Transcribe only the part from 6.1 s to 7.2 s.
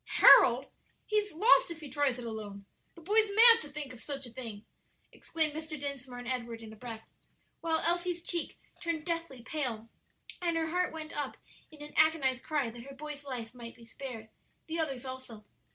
and Edward in a breath,